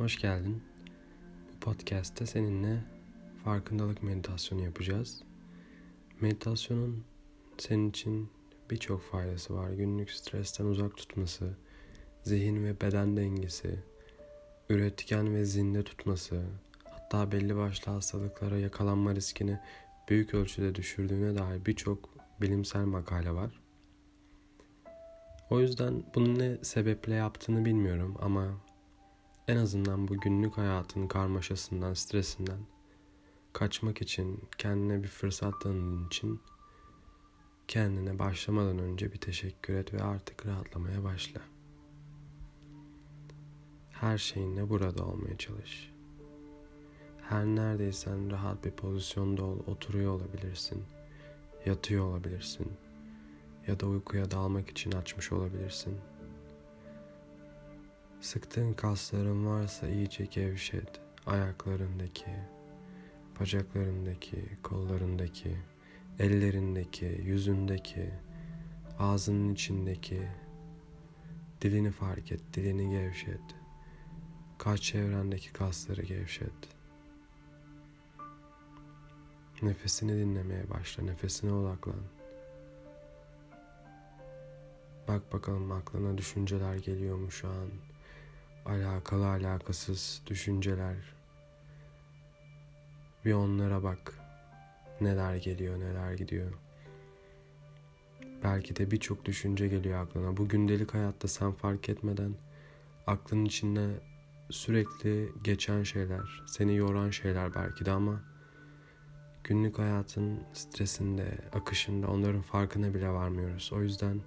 [0.00, 0.62] hoş geldin.
[1.52, 2.80] Bu podcast'te seninle
[3.44, 5.22] farkındalık meditasyonu yapacağız.
[6.20, 7.04] Meditasyonun
[7.58, 8.30] senin için
[8.70, 9.70] birçok faydası var.
[9.70, 11.56] Günlük stresten uzak tutması,
[12.22, 13.78] zihin ve beden dengesi,
[14.68, 16.42] üretken ve zinde tutması,
[16.84, 19.60] hatta belli başlı hastalıklara yakalanma riskini
[20.08, 22.08] büyük ölçüde düşürdüğüne dair birçok
[22.40, 23.60] bilimsel makale var.
[25.50, 28.69] O yüzden bunu ne sebeple yaptığını bilmiyorum ama
[29.48, 32.60] en azından bu günlük hayatın karmaşasından, stresinden
[33.52, 36.40] kaçmak için, kendine bir fırsat tanıdığın için
[37.68, 41.40] kendine başlamadan önce bir teşekkür et ve artık rahatlamaya başla.
[43.90, 45.92] Her şeyinle burada olmaya çalış.
[47.22, 50.84] Her neredeysen rahat bir pozisyonda ol, oturuyor olabilirsin,
[51.66, 52.72] yatıyor olabilirsin
[53.66, 55.98] ya da uykuya dalmak için açmış olabilirsin.
[58.20, 61.00] Sıktığın kasların varsa iyice gevşet.
[61.26, 62.30] Ayaklarındaki,
[63.40, 65.56] bacaklarındaki, kollarındaki,
[66.18, 68.10] ellerindeki, yüzündeki,
[68.98, 70.28] ağzının içindeki,
[71.60, 73.40] dilini fark et, dilini gevşet.
[74.58, 76.52] Kaç çevrendeki kasları gevşet.
[79.62, 82.02] Nefesini dinlemeye başla, nefesine odaklan.
[85.08, 87.68] Bak bakalım aklına düşünceler geliyor mu şu an?
[88.66, 90.96] Alakalı alakasız düşünceler.
[93.24, 94.14] Bir onlara bak.
[95.00, 96.52] Neler geliyor, neler gidiyor.
[98.44, 100.36] Belki de birçok düşünce geliyor aklına.
[100.36, 102.34] Bu gündelik hayatta sen fark etmeden
[103.06, 104.00] aklın içinde
[104.50, 108.20] sürekli geçen şeyler, seni yoran şeyler belki de ama
[109.44, 113.70] günlük hayatın stresinde, akışında onların farkına bile varmıyoruz.
[113.72, 114.20] O yüzden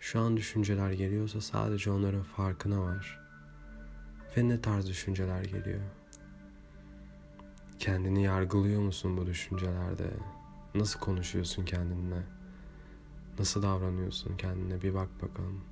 [0.00, 3.27] şu an düşünceler geliyorsa sadece onların farkına var.
[4.38, 5.80] Ve ne tarz düşünceler geliyor?
[7.78, 10.10] Kendini yargılıyor musun bu düşüncelerde?
[10.74, 12.22] Nasıl konuşuyorsun kendinle?
[13.38, 14.82] Nasıl davranıyorsun kendine?
[14.82, 15.64] Bir bak bakalım.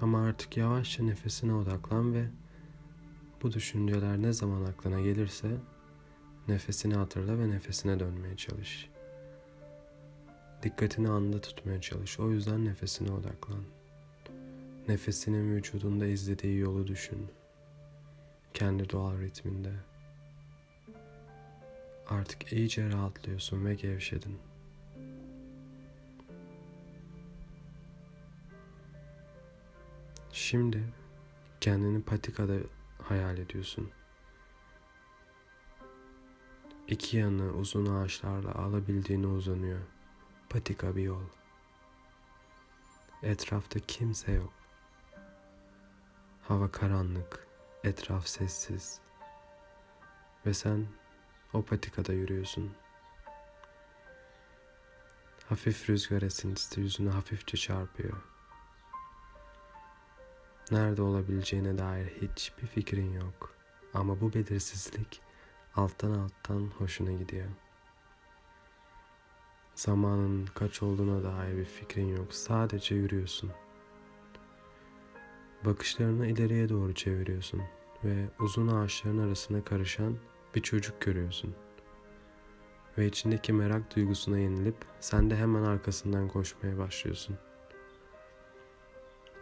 [0.00, 2.26] Ama artık yavaşça nefesine odaklan ve
[3.42, 5.48] bu düşünceler ne zaman aklına gelirse
[6.48, 8.90] Nefesini hatırla ve nefesine dönmeye çalış.
[10.62, 12.20] Dikkatini anda tutmaya çalış.
[12.20, 13.62] O yüzden nefesine odaklan.
[14.88, 17.28] Nefesinin vücudunda izlediği yolu düşün.
[18.54, 19.72] Kendi doğal ritminde.
[22.08, 24.38] Artık iyice rahatlıyorsun ve gevşedin.
[30.32, 30.82] Şimdi
[31.60, 32.56] kendini patikada
[33.02, 33.90] hayal ediyorsun.
[36.88, 39.80] İki yanı uzun ağaçlarla alabildiğine uzanıyor.
[40.48, 41.22] Patika bir yol.
[43.22, 44.52] Etrafta kimse yok.
[46.42, 47.46] Hava karanlık,
[47.84, 49.00] etraf sessiz.
[50.46, 50.86] Ve sen
[51.52, 52.72] o patikada yürüyorsun.
[55.48, 58.22] Hafif rüzgar esintisi yüzüne hafifçe çarpıyor.
[60.70, 63.54] Nerede olabileceğine dair hiçbir fikrin yok.
[63.94, 65.20] Ama bu belirsizlik
[65.74, 67.48] alttan alttan hoşuna gidiyor.
[69.76, 72.34] Zamanın kaç olduğuna dair bir fikrin yok.
[72.34, 73.50] Sadece yürüyorsun.
[75.64, 77.62] Bakışlarını ileriye doğru çeviriyorsun
[78.04, 80.16] ve uzun ağaçların arasına karışan
[80.54, 81.54] bir çocuk görüyorsun.
[82.98, 87.36] Ve içindeki merak duygusuna yenilip sen de hemen arkasından koşmaya başlıyorsun.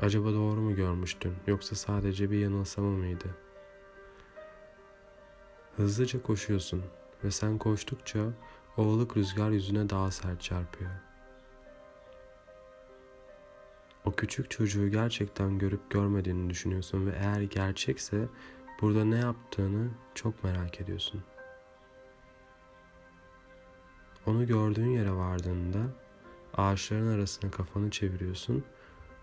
[0.00, 3.52] Acaba doğru mu görmüştün yoksa sadece bir yanılsama mıydı?''
[5.76, 6.82] Hızlıca koşuyorsun
[7.24, 8.18] ve sen koştukça
[8.76, 10.90] o ılık rüzgar yüzüne daha sert çarpıyor.
[14.04, 18.28] O küçük çocuğu gerçekten görüp görmediğini düşünüyorsun ve eğer gerçekse
[18.80, 21.22] burada ne yaptığını çok merak ediyorsun.
[24.26, 25.78] Onu gördüğün yere vardığında
[26.54, 28.64] ağaçların arasına kafanı çeviriyorsun.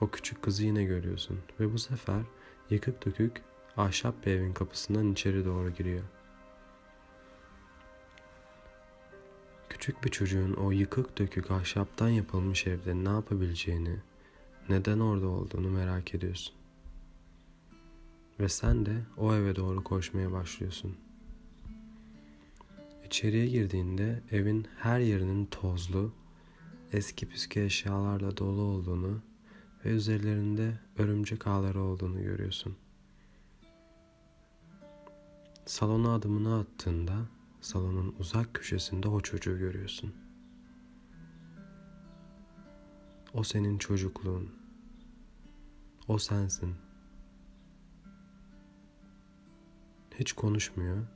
[0.00, 2.22] O küçük kızı yine görüyorsun ve bu sefer
[2.70, 3.42] yıkık dökük
[3.76, 6.02] ahşap bir evin kapısından içeri doğru giriyor.
[9.84, 13.96] Küçük bir çocuğun o yıkık dökük ahşaptan yapılmış evde ne yapabileceğini,
[14.68, 16.54] neden orada olduğunu merak ediyorsun.
[18.40, 20.96] Ve sen de o eve doğru koşmaya başlıyorsun.
[23.06, 26.12] İçeriye girdiğinde evin her yerinin tozlu,
[26.92, 29.20] eski püskü eşyalarla dolu olduğunu
[29.84, 32.76] ve üzerlerinde örümcek ağları olduğunu görüyorsun.
[35.66, 37.33] Salona adımını attığında
[37.64, 40.14] salonun uzak köşesinde o çocuğu görüyorsun.
[43.34, 44.54] O senin çocukluğun.
[46.08, 46.74] O sensin.
[50.14, 51.06] Hiç konuşmuyor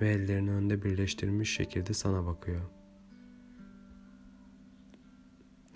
[0.00, 2.62] ve ellerini önde birleştirmiş şekilde sana bakıyor.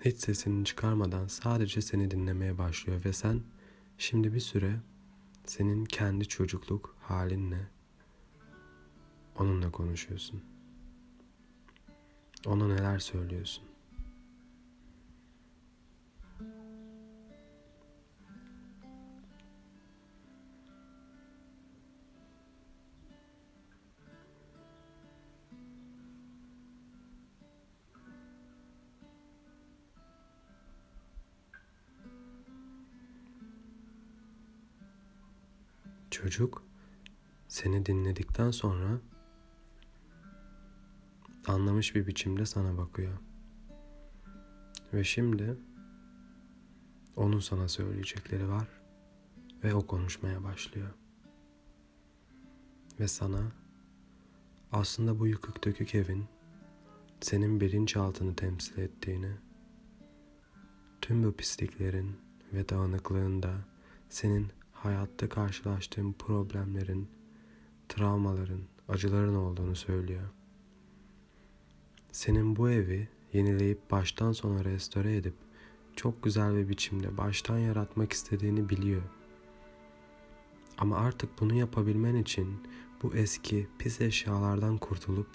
[0.05, 3.41] Hiç sesini çıkarmadan sadece seni dinlemeye başlıyor ve sen
[3.97, 4.79] şimdi bir süre
[5.45, 7.74] senin kendi çocukluk halinle
[9.39, 10.41] onunla konuşuyorsun.
[12.45, 13.63] Ona neler söylüyorsun?
[36.11, 36.63] Çocuk
[37.47, 38.99] seni dinledikten sonra
[41.49, 43.17] anlamış bir biçimde sana bakıyor.
[44.93, 45.57] Ve şimdi
[47.15, 48.67] onun sana söyleyecekleri var
[49.63, 50.89] ve o konuşmaya başlıyor.
[52.99, 53.51] Ve sana
[54.71, 56.25] aslında bu yıkık dökük evin
[57.21, 59.31] senin bilinçaltını temsil ettiğini,
[61.01, 62.15] tüm bu pisliklerin
[62.53, 63.55] ve dağınıklığında
[64.09, 67.09] senin hayatta karşılaştığın problemlerin,
[67.89, 70.29] travmaların, acıların olduğunu söylüyor.
[72.15, 75.33] Senin bu evi yenileyip baştan sona restore edip
[75.95, 79.01] çok güzel bir biçimde baştan yaratmak istediğini biliyor.
[80.77, 82.67] Ama artık bunu yapabilmen için
[83.03, 85.27] bu eski pis eşyalardan kurtulup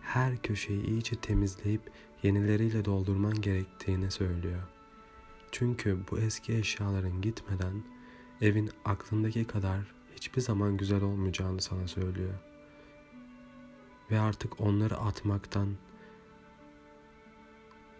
[0.00, 1.90] her köşeyi iyice temizleyip
[2.22, 4.62] yenileriyle doldurman gerektiğini söylüyor.
[5.52, 7.82] Çünkü bu eski eşyaların gitmeden
[8.40, 12.34] evin aklındaki kadar hiçbir zaman güzel olmayacağını sana söylüyor.
[14.10, 15.68] Ve artık onları atmaktan,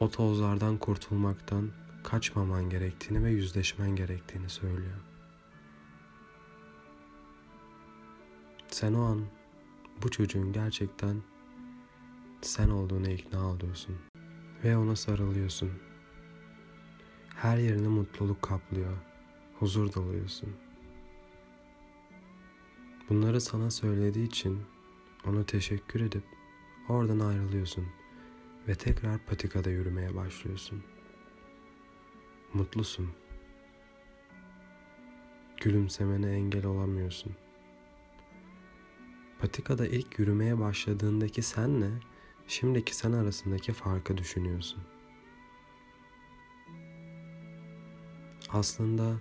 [0.00, 1.70] o tozlardan kurtulmaktan
[2.04, 4.98] kaçmaman gerektiğini ve yüzleşmen gerektiğini söylüyor.
[8.68, 9.24] Sen o an
[10.02, 11.22] bu çocuğun gerçekten
[12.42, 13.96] sen olduğuna ikna oluyorsun
[14.64, 15.70] ve ona sarılıyorsun.
[17.36, 18.96] Her yerini mutluluk kaplıyor
[19.58, 20.48] huzur doluyorsun.
[23.08, 24.58] Bunları sana söylediği için
[25.26, 26.24] ona teşekkür edip
[26.88, 27.86] oradan ayrılıyorsun
[28.68, 30.82] ve tekrar patikada yürümeye başlıyorsun.
[32.54, 33.10] Mutlusun.
[35.60, 37.32] Gülümsemene engel olamıyorsun.
[39.40, 41.90] Patikada ilk yürümeye başladığındaki senle
[42.46, 44.82] şimdiki sen arasındaki farkı düşünüyorsun.
[48.50, 49.16] Aslında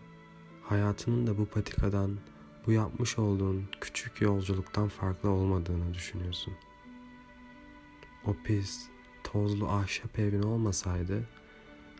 [0.63, 2.19] hayatının da bu patikadan,
[2.65, 6.53] bu yapmış olduğun küçük yolculuktan farklı olmadığını düşünüyorsun.
[8.25, 8.89] O pis,
[9.31, 11.23] tozlu ahşap evin olmasaydı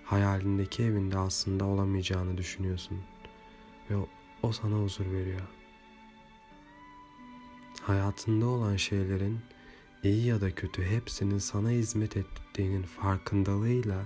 [0.03, 2.97] hayalindeki evinde aslında olamayacağını düşünüyorsun
[3.89, 3.95] ve
[4.43, 5.41] o, sana huzur veriyor.
[7.81, 9.39] Hayatında olan şeylerin
[10.03, 14.05] iyi ya da kötü hepsinin sana hizmet ettiğinin farkındalığıyla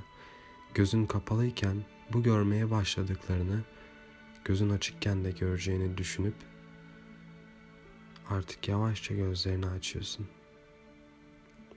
[0.74, 1.78] gözün kapalıyken
[2.14, 3.62] bu görmeye başladıklarını
[4.46, 6.36] gözün açıkken de göreceğini düşünüp
[8.30, 10.28] artık yavaşça gözlerini açıyorsun.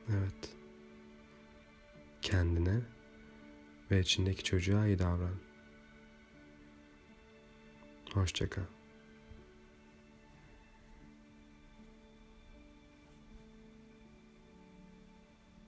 [0.08, 0.43] Evet.
[2.34, 2.80] Kendine
[3.90, 5.34] ve içindeki çocuğa iyi davran.
[8.12, 8.73] Hoşçakal.